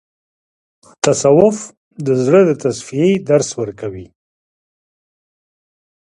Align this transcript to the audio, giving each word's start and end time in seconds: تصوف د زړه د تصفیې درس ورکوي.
تصوف 1.03 1.57
د 2.05 2.07
زړه 2.23 2.41
د 2.45 2.51
تصفیې 2.63 3.11
درس 3.29 3.49
ورکوي. 3.61 4.07